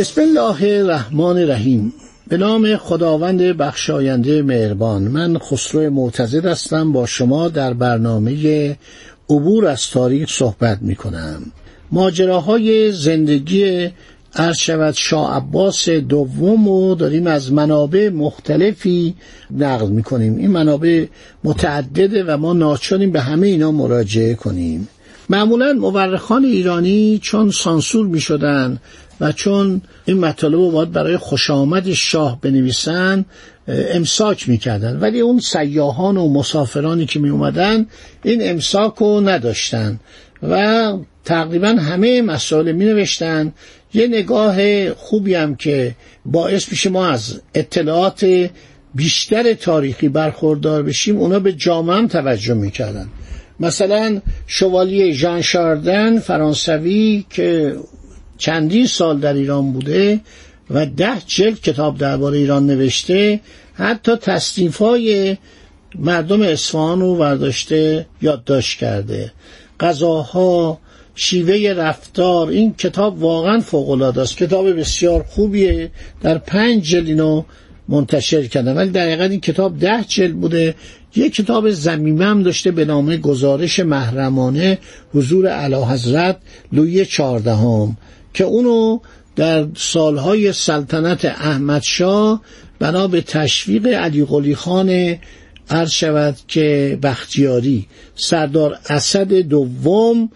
[0.00, 1.92] بسم الله الرحمن الرحیم.
[2.28, 5.02] به نام خداوند بخشاینده مهربان.
[5.02, 6.92] من خسرو معتزد هستم.
[6.92, 8.76] با شما در برنامه
[9.30, 11.42] عبور از تاریخ صحبت می کنم
[11.92, 13.90] ماجراهای زندگی
[14.56, 19.14] شود شاه عباس دوم رو داریم از منابع مختلفی
[19.50, 21.06] نقل می کنیم این منابع
[21.44, 24.88] متعدده و ما ناچاریم به همه اینا مراجعه کنیم.
[25.30, 28.78] معمولا مورخان ایرانی چون سانسور می شدن
[29.20, 33.24] و چون این مطالب رو باید برای خوش آمد شاه بنویسن
[33.68, 34.98] امساک می‌کردن.
[34.98, 37.86] ولی اون سیاهان و مسافرانی که می اومدن
[38.24, 40.00] این امساک رو نداشتن.
[40.42, 40.92] و
[41.24, 43.52] تقریبا همه مسائل می نوشتن
[43.94, 48.50] یه نگاه خوبی هم که باعث میشه ما از اطلاعات
[48.94, 53.08] بیشتر تاریخی برخوردار بشیم اونا به جامعه هم توجه می‌کردن.
[53.60, 57.76] مثلا شوالیه ژان شاردن فرانسوی که
[58.40, 60.20] چندین سال در ایران بوده
[60.70, 63.40] و ده جلد کتاب درباره ایران نوشته.
[63.74, 65.36] حتی تصنیفای
[65.98, 69.32] مردم اصفهان رو ورداشته یادداشت کرده.
[69.80, 70.78] غذاها
[71.14, 74.36] شیوه رفتار این کتاب واقعا فوقالعاده است.
[74.36, 75.90] کتاب بسیار خوبیه.
[76.22, 77.42] در پنج جلد اینو
[77.88, 78.76] منتشر کردن.
[78.76, 80.74] ولی در حقیقت این کتاب ده جلد بوده.
[81.16, 84.78] یک کتاب زمیمه هم داشته به نام گزارش محرمانه
[85.14, 86.36] حضور اعلی حضرت
[86.72, 87.96] لوی چهاردهم.
[88.34, 88.98] که اونو
[89.36, 92.42] در سالهای سلطنت احمدشاه
[92.78, 95.18] بنا به تشویق علی قلی خان
[95.70, 100.30] عرض شود که بختیاری سردار اسد دوم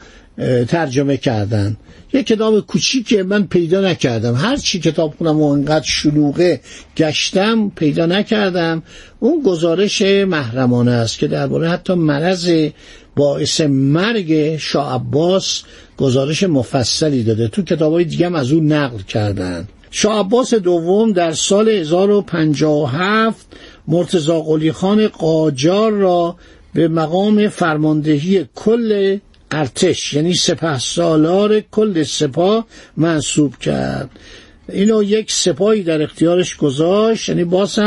[0.68, 1.76] ترجمه کردن.
[2.12, 4.34] یه کتاب کوچیکه من پیدا نکردم.
[4.34, 6.60] هر چی کتاب خونم و انقدر شلوغه
[6.96, 8.82] گشتم پیدا نکردم.
[9.20, 12.70] اون گزارش محرمانه است که درباره حتی مرض
[13.16, 15.62] باعث مرگ شاه عباس
[15.98, 17.48] گزارش مفصلی داده.
[17.48, 19.68] تو کتاب های دیگه هم از اون نقل کردن.
[19.90, 23.46] شاه عباس دوم در سال 1057
[23.88, 26.36] مرتزا قلی خان قاجار را
[26.74, 29.18] به مقام فرماندهی کل
[29.50, 32.66] ارتش یعنی سپه سالار کل سپاه
[32.96, 34.10] منصوب کرد.
[34.68, 37.78] اینو یک سپاهی در اختیارش گذاشت یعنی باز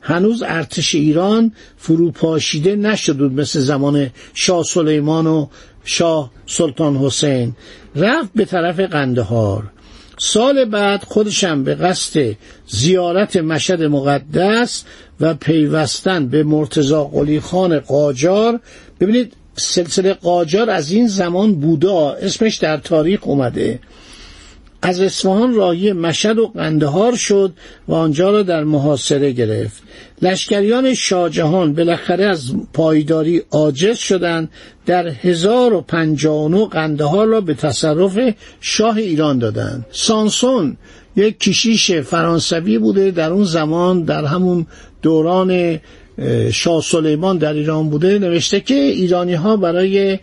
[0.00, 5.46] هنوز ارتش ایران فروپاشیده نشد بود مثل زمان شاه سلیمان و
[5.84, 7.52] شاه سلطان حسین
[7.96, 9.62] رفت به طرف قندهار.
[10.18, 12.36] سال بعد خودشم به قصد
[12.66, 14.84] زیارت مشهد مقدس
[15.20, 18.60] و پیوستن به مرتزا قلی خان قاجار.
[19.00, 23.78] ببینید سلسله قاجار از این زمان بودا اسمش در تاریخ اومده.
[24.86, 27.52] از اصفهان راهی مشهد و قندهار شد
[27.88, 29.82] و آنجا را در محاصره گرفت.
[30.22, 34.48] لشکریان شاهجهان بالاخره از پایداری عاجز شدند.
[34.86, 38.18] در 1059 قندهار را به تصرف
[38.60, 39.86] شاه ایران دادند.
[39.90, 40.76] سانسون
[41.16, 43.10] یک کشیش فرانسوی بوده.
[43.10, 44.66] در اون زمان در همون
[45.02, 45.80] دوران
[46.52, 48.18] شاه سلیمان در ایران بوده.
[48.18, 50.18] نوشته که ایرانی ها برای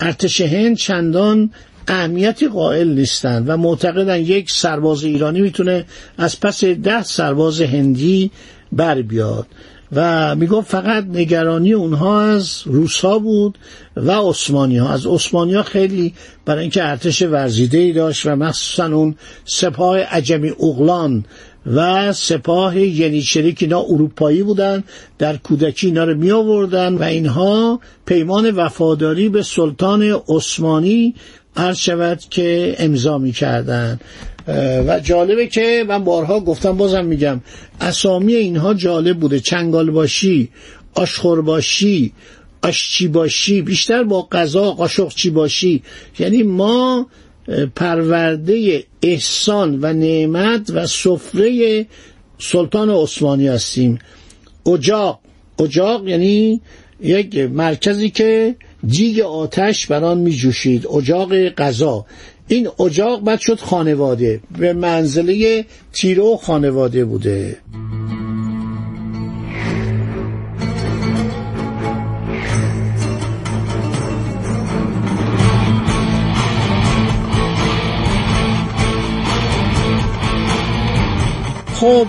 [0.00, 1.50] ارتش هند چندان
[1.88, 5.84] اهمیتی قائل نیستند و معتقدن یک سرباز ایرانی می‌تونه
[6.18, 8.30] از پس ده سرباز هندی
[8.72, 9.46] بر بیاد.
[9.92, 13.58] و می‌گفت فقط نگرانی اونها از روسا بود
[13.96, 18.86] و عثمانی ها از عثمانی ها خیلی برای اینکه ارتش ورزیده ای داشت و مخصوصا
[18.86, 21.24] اون سپاه عجمی اغلان
[21.66, 24.84] و سپاه ینیچری که اینا اروپایی بودن
[25.18, 31.14] در کودکی اینا رو می آوردن و اینها پیمان وفاداری به سلطان عثمانی
[31.56, 34.00] عرض شود که امضا می کردن
[34.86, 37.40] و جالبه که من بارها گفتم بازم میگم
[37.80, 39.40] اسامی اینها جالب بوده.
[39.40, 40.48] چنگال باشی
[40.94, 42.12] آشخور باشی
[42.62, 45.82] آشچی باشی بیشتر با غذا قاشقچی باشی
[46.18, 47.06] یعنی ما
[47.76, 51.86] پرورده احسان و نعمت و سفره
[52.38, 53.98] سلطان عثمانی هستیم.
[54.66, 55.20] اجاق
[55.58, 56.60] اجاق یعنی
[57.00, 58.56] یک مرکزی که
[58.86, 60.86] دیگ آتش بران آن میجوشید.
[60.86, 62.06] اجاق غذا.
[62.48, 64.40] این اجاق بعد شد خانواده.
[64.58, 67.58] به منزله تیرو خانواده بوده.
[81.74, 82.06] خب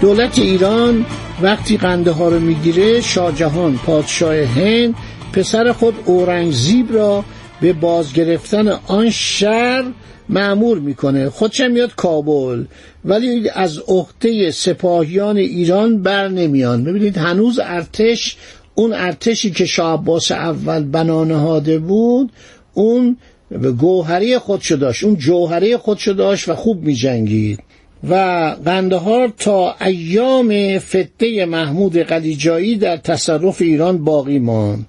[0.00, 1.04] دولت ایران
[1.42, 4.94] وقتی قنده ها رو می‌گیره شاه جهان پادشاه هند
[5.36, 7.24] پسر خود اورنگزیب را
[7.60, 9.84] به بازگرفتن آن شهر
[10.28, 11.30] معمور می‌کنه.
[11.30, 12.64] خودشم میاد کابل
[13.04, 16.84] ولی از عهده سپاهیان ایران بر نمیان.
[16.84, 18.36] ببینید هنوز ارتش
[18.74, 22.32] اون ارتشی که شاه عباس اول بنا نهاده بود
[22.74, 23.16] اون
[23.78, 25.04] گوهری خودشو داشت.
[25.04, 27.60] اون جوهری خودشو داشت و خوب می جنگید
[28.08, 28.14] و
[28.64, 34.86] قندهار تا ایام فته محمود قلیجایی در تصرف ایران باقی ماند.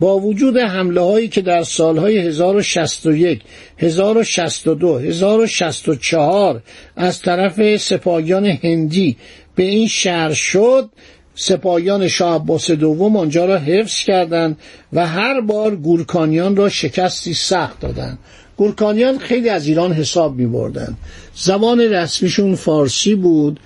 [0.00, 3.40] با وجود حمله هایی که در سالهای 1061
[3.78, 6.62] 1062 1064
[6.96, 9.16] از طرف سپاهیان هندی
[9.54, 10.90] به این شهر شد
[11.34, 14.58] سپاهیان شاه عباس دوم آنجا را حفظ کردند
[14.92, 18.18] و هر بار گورکانیان را شکستی سخت دادند
[18.56, 20.96] گورکانیان خیلی از ایران حساب می بردن.
[21.34, 23.60] زبان رسمیشون فارسی بود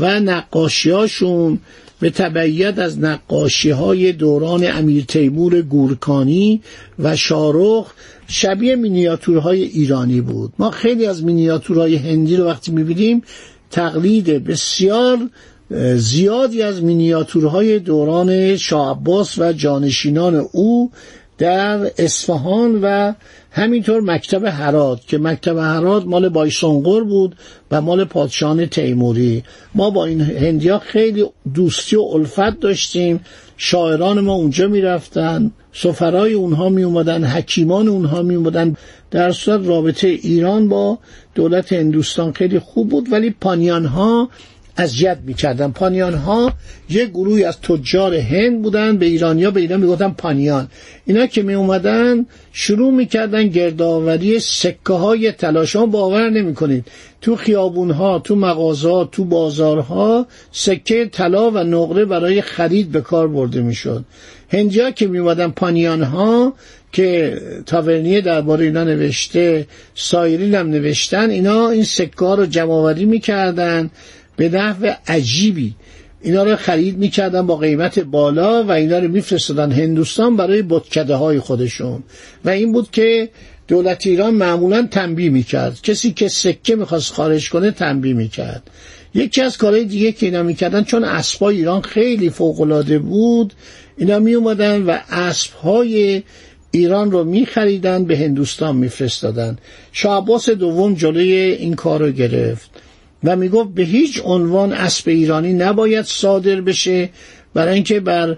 [0.00, 1.60] و نقاشیاشون
[2.00, 6.62] به تبعیت از نقاشی های دوران امیر تیمور گورکانی
[6.98, 7.92] و شارخ
[8.28, 10.52] شبیه مینیاتورهای ایرانی بود.
[10.58, 13.22] ما خیلی از مینیاتورهای هندی رو وقتی می‌بینیم
[13.70, 15.18] تقلید بسیار
[15.96, 19.02] زیادی از مینیاتورهای دوران شاه
[19.38, 20.90] و جانشینان او
[21.38, 23.12] در اصفهان و
[23.50, 27.36] همینطور مکتب هرات که مکتب هرات مال بایسونگور بود
[27.70, 29.42] و مال پادشاهان تیموری.
[29.74, 31.24] ما با این هندیا خیلی
[31.54, 33.20] دوستی و الفت داشتیم.
[33.56, 38.76] شاعران ما اونجا می‌رفتن سفرای اونها می اومدن حکیمان اونها می اومدن
[39.10, 40.98] در صورت رابطه ایران با
[41.34, 44.28] دولت هندوستان خیلی خوب بود ولی پانیان ها
[44.78, 45.70] اذیت می‌کردن.
[45.70, 46.52] پانیان ها
[46.90, 50.68] یه گروهی از تجار هند بودن به ایرانیا به ایران می‌گفتن پانیان.
[51.06, 56.84] اینا که می اومدن شروع می‌کردن گردآوری سکه های طلا شما باور نمی‌کنید.
[57.20, 63.28] تو خیابون ها تو مغازه تو بازارها سکه طلا و نقره برای خرید به کار
[63.28, 64.04] برده می‌شد.
[64.48, 66.54] هندیا که می اومدن پانیان ها
[66.92, 73.90] که تاورنیه درباره اینا نوشته سایرین هم نوشتن اینا این سکه ها رو آوری می‌کردن.
[74.36, 75.74] به نحو عجیبی.
[76.22, 81.40] اینا رو خرید می‌کردن با قیمت بالا و اینا رو میفرستادن هندوستان برای بتکده های
[81.40, 82.02] خودشون.
[82.44, 83.28] و این بود که
[83.68, 85.80] دولت ایران معمولا تنبیه می‌کرد.
[85.82, 88.70] کسی که سکه می‌خواست خارج کنه تنبیه می‌کرد.
[89.14, 93.52] یکی از کارهای دیگه که اینا می‌کردن چون اسبای ایران خیلی فوقالعاده بود
[93.96, 96.22] اینا می اومدن و اسبهای
[96.70, 99.58] ایران رو میخریدن به هندوستان میفرستادن.
[99.92, 102.70] شاه عباس دوم جلوی این کار رو گرفت.
[103.24, 107.08] و می‌گفت به هیچ عنوان اسب ایرانی نباید صادر بشه
[107.54, 108.36] برای اینکه بر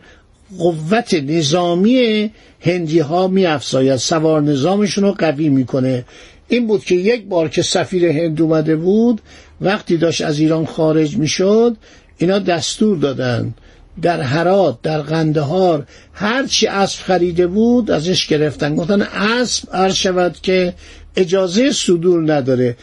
[0.59, 2.31] قوت نظامی
[2.61, 6.05] هندی ها می افزاید سوار نظامشون رو قوی می‌کنه.
[6.49, 9.21] این بود که یک بار که سفیر هند اومده بود
[9.61, 11.77] وقتی داشت از ایران خارج می‌شد
[12.19, 13.55] اینا دستور دادن.
[14.03, 18.77] در حرات در قندهار هرچی اسب خریده بود ازش گرفتن.
[18.77, 20.75] گفتن اسب عرض شود که
[21.17, 22.77] اجازه صدور نداره.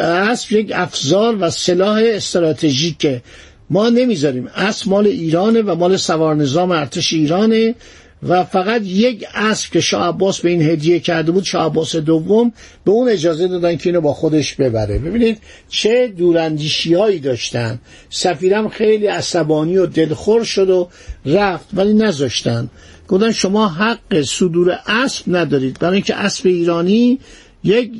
[0.00, 3.22] اسب یک افزار و سلاح استراتژیکه.
[3.70, 4.48] ما نمی‌ذاریم.
[4.56, 7.74] اسب مال ایرانه و مال سوار نظام ارتش ایرانه.
[8.22, 12.52] و فقط یک اسب که شاه عباس به این هدیه کرده بود شاه عباس دوم
[12.84, 14.98] به اون اجازه دادن که اینو با خودش ببره.
[14.98, 15.38] ببینید
[15.68, 17.78] چه دوراندیشی هایی داشتن.
[18.10, 20.88] سفیرم خیلی عصبانی و دلخور شد و
[21.26, 22.70] رفت ولی نذاشتن.
[23.08, 25.78] گفتن شما حق صدور اسب ندارید.
[25.78, 27.18] برای اینکه اسب ایرانی
[27.64, 27.92] یک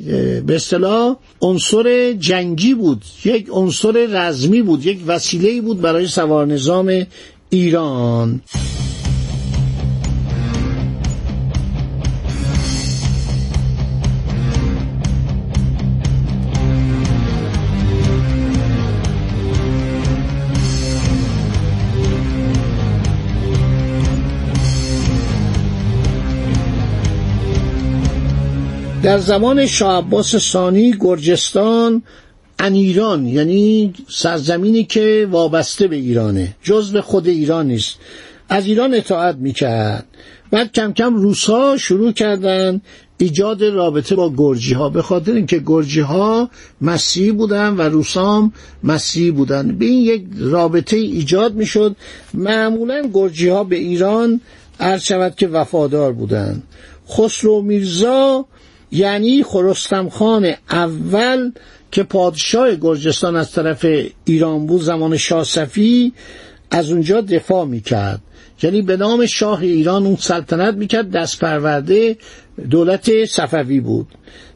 [0.45, 3.03] به اصطلاح عنصر جنگی بود.
[3.25, 4.85] یک عنصر رزمی بود.
[4.85, 7.05] یک وسیله بود برای سوار نظام
[7.49, 8.41] ایران.
[29.03, 32.03] در زمان شاه عباس ثانی گرجستان
[32.59, 37.95] ایران یعنی سرزمینی که وابسته به ایرانه جزو خود ایران نیست.
[38.49, 40.05] از ایران اطاعت می‌کرد.
[40.51, 42.81] بعد کم کم روسا شروع کردن
[43.17, 46.49] ایجاد رابطه با گرجی ها به خاطر اینکه گرجی ها
[46.81, 49.77] مسیحی بودن و روسام مسیحی بودن.
[49.77, 51.95] به این یک رابطه ایجاد می‌شد.
[52.33, 54.41] معمولا گرجی ها به ایران
[54.79, 56.63] عرض شود که وفادار بودند.
[57.09, 58.45] خسرو میرزا
[58.93, 61.51] یعنی خرستم خان اول
[61.91, 63.85] که پادشاه گرجستان از طرف
[64.25, 66.13] ایران بود زمان شاه صفی
[66.71, 68.21] از اونجا دفاع می‌کرد.
[68.63, 72.17] یعنی به نام شاه ایران اون سلطنت می‌کرد دست پرورده
[72.69, 74.07] دولت صفوی بود.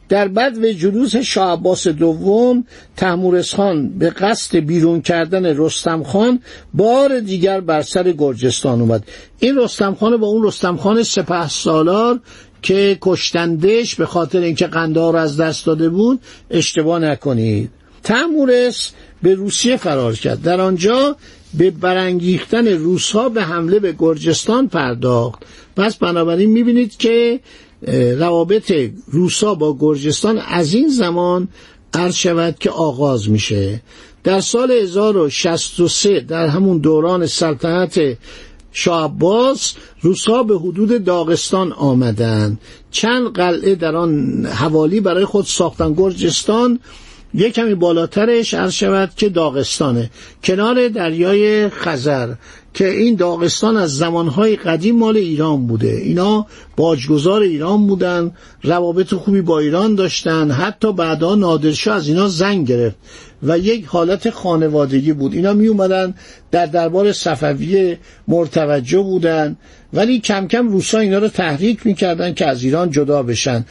[0.08, 2.64] در بد و جلوس شاه عباس دوم
[2.96, 6.40] تحمورس خان به قصد بیرون کردن رستم خان
[6.74, 9.04] بار دیگر بر سر گرجستان اومد.
[9.38, 12.20] این رستم خان با اون رستم خان سپه سالار
[12.62, 17.70] که کشتندش به خاطر اینکه قندار از دست داده بود اشتباه نکنید.
[18.02, 20.42] تحمورس به روسیه فرار کرد.
[20.42, 21.16] در آنجا
[21.54, 25.42] به برانگیختن روسها به حمله به گرجستان پرداخت.
[25.76, 27.40] پس بنابراین می‌بینید که
[28.18, 28.72] روابط
[29.06, 31.48] روسا با گرجستان از این زمان
[31.94, 33.82] عرض شود که آغاز میشه.
[34.24, 38.00] در سال 1063 در همون دوران سلطنت
[38.72, 42.60] شاه عباس روسها به حدود داغستان آمدند.
[42.90, 46.80] چند قلعه در آن حوالی برای خود ساختن گرجستان
[47.34, 50.10] یک کمی بالاترش عرض شود که داغستانه.
[50.44, 52.34] کنار دریای خزر.
[52.78, 55.90] که این داغستان از زمانهای قدیم مال ایران بوده.
[55.90, 58.30] اینا باجگذار ایران بودن
[58.62, 62.96] روابط خوبی با ایران داشتن حتی بعدا نادرشاه از اینا زنگ گرفت
[63.42, 65.34] و یک حالت خانوادگی بود.
[65.34, 66.14] اینا می اومدن
[66.50, 69.56] در دربار صفویه مرتوجه بودن
[69.92, 73.64] ولی کم کم روسا اینا رو تحریک می‌کردن که از ایران جدا بشن.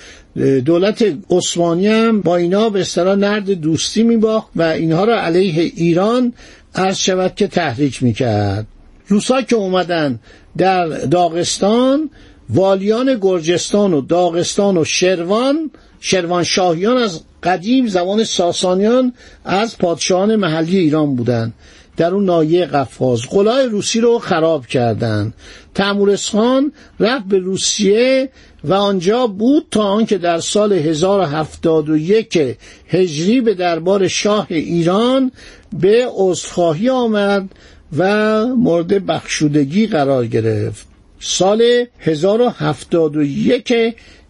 [0.65, 6.33] دولت عثمانی هم با اینا به اصطلاح نرد دوستی میباخت و اینها را علیه ایران
[6.75, 8.67] عرض شود که تحریک می‌کرد.
[9.07, 10.19] روسا که اومدن
[10.57, 12.09] در داغستان
[12.49, 19.13] والیان گرجستان و داغستان و شروان شروان شاهیان از قدیم زمان ساسانیان
[19.45, 21.53] از پادشاهان محلی ایران بودند
[21.97, 25.33] در اون نایه قفقاز قلای روسی رو خراب کردند
[25.75, 28.29] تمورس خان رفت به روسیه
[28.63, 35.31] و آنجا بود تا آنکه در سال 1071 هجری به دربار شاه ایران
[35.79, 37.49] به عذرخواهی آمد
[37.97, 40.87] و مورد بخشودگی قرار گرفت.
[41.19, 43.73] سال 1071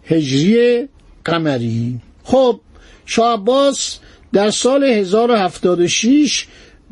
[0.04, 0.88] هجری
[1.24, 2.00] قمری.
[2.24, 2.60] خب
[3.06, 3.44] شاه
[4.32, 6.46] در سال 1076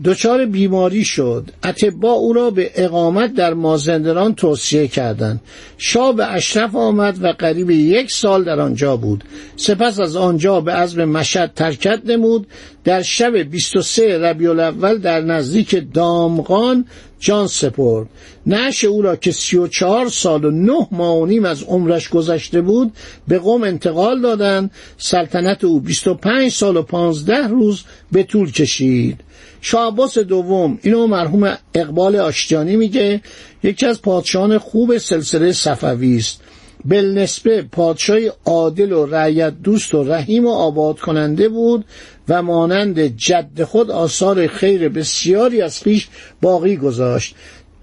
[0.05, 1.51] دچار بیماری شد.
[1.65, 5.41] اتبا او را به اقامت در مازندران توصیه کردند.
[5.79, 9.25] شاه به اشرف آمد و قریب یک سال در آنجا بود.
[9.57, 12.47] سپس از آنجا به عزم مشد ترکت نمود.
[12.85, 16.85] در شب 23 ربیع الاول در نزدیک دامغان
[17.21, 18.07] جان سپرد.
[18.47, 22.09] نعش او را که سی و چهار سال و نه ماه و نیم از عمرش
[22.09, 22.93] گذشته بود
[23.29, 27.83] به قوم انتقال دادند سلطنت او بیست و پنج سال و پانزده روز
[28.13, 29.21] به طول کشید.
[29.61, 29.95] شاه
[30.29, 33.21] دوم اینو مرحوم اقبال آشتیانی میگه
[33.63, 36.41] یکی از پادشاهان خوب سلسله صفوی است.
[36.85, 41.85] بالنسبه پادشاه عادل و رعیت دوست و رحیم و آباد کننده بود
[42.29, 46.09] و مانند جد خود آثار خیر بسیاری از پیش
[46.43, 47.35] باقی گذاشت.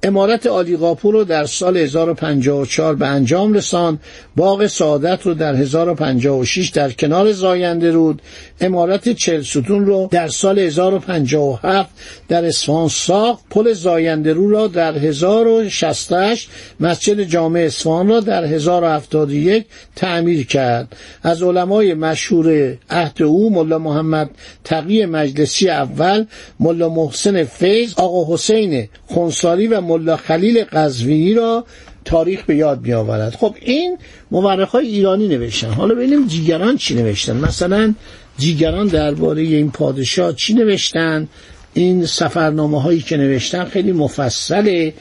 [0.05, 4.00] امارت عالی قاپور رو در سال 1054 به انجام رساند.
[4.36, 8.22] باغ سعادت رو در 1056 در کنار زاینده رود.
[8.62, 11.89] امارت چل ستون رو در سال 1057
[12.27, 13.43] در اصفهان ساخت.
[13.50, 20.95] پل زاینده رو را در 1068 مسجد جامع اصفهان را در 1071 تعمیر کرد.
[21.24, 24.29] از علمای مشهور عهد او ملا محمد
[24.63, 26.25] تقی مجلسی اول
[26.60, 31.65] ملا محسن فیض آقا حسین خونساری و ملا خلیل قزوینی را
[32.05, 33.97] تاریخ به یاد می آورد خب این
[34.31, 35.69] مورخ های ایرانی نوشتن.
[35.69, 37.38] حالا ببینیم دیگران چی نوشتن.
[37.38, 37.93] مثلا
[38.38, 41.27] دیگران درباره این پادشاه چی نوشتن؟
[41.73, 44.93] این سفرنامه هایی که نوشتن خیلی مفصله.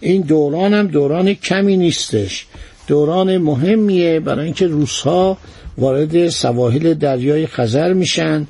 [0.00, 2.46] این دوران هم دوران کمی نیستش.
[2.86, 5.38] دوران مهمیه برای اینکه روسها
[5.78, 8.46] وارد سواحل دریای خزر میشن.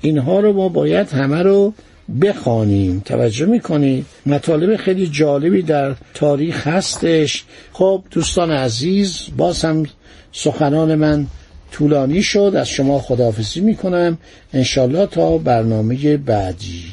[0.00, 1.74] اینها رو ما باید همه رو
[2.20, 3.02] بخوانیم.
[3.04, 7.44] توجه می‌کنید مطالب خیلی جالبی در تاریخ هستش.
[7.72, 9.86] خب دوستان عزیز باز هم
[10.32, 11.26] سخنان من
[11.72, 12.52] طولانی شد.
[12.56, 14.18] از شما خداحافظی می‌کنم.
[14.52, 16.84] انشالله تا برنامه بعدی.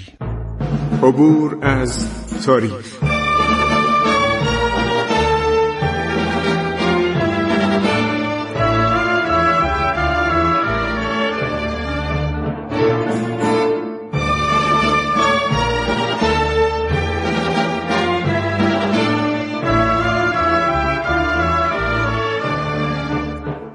[1.04, 2.08] عبور از
[2.46, 3.09] تاریخ.